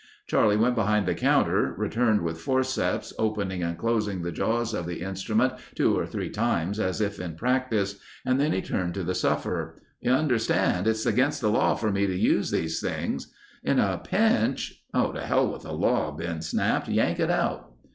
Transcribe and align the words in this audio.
Charlie 0.25 0.57
went 0.57 0.73
behind 0.73 1.05
the 1.05 1.13
counter, 1.13 1.75
returned 1.77 2.21
with 2.23 2.39
forceps, 2.41 3.13
opening 3.19 3.61
and 3.61 3.77
closing 3.77 4.23
the 4.23 4.31
jaws 4.31 4.73
of 4.73 4.87
the 4.87 5.01
instrument 5.03 5.53
two 5.75 5.95
or 5.95 6.07
three 6.07 6.31
times 6.31 6.79
as 6.79 7.01
if 7.01 7.19
in 7.19 7.35
practice 7.35 7.99
and 8.25 8.41
then 8.41 8.51
he 8.51 8.63
turned 8.63 8.95
to 8.95 9.03
the 9.03 9.13
sufferer: 9.13 9.75
"You 9.99 10.09
understand 10.13 10.87
it's 10.87 11.05
against 11.05 11.39
the 11.39 11.51
law 11.51 11.75
for 11.75 11.91
me 11.91 12.07
to 12.07 12.17
use 12.17 12.49
these 12.49 12.81
things. 12.81 13.31
In 13.63 13.77
a 13.77 14.01
pinch—" 14.03 14.81
"To 14.95 15.21
hell 15.23 15.51
with 15.51 15.61
the 15.61 15.71
law," 15.73 16.09
Ben 16.11 16.41
snapped. 16.41 16.87
"Yank 16.89 17.19
it 17.19 17.29
out!" 17.29 17.71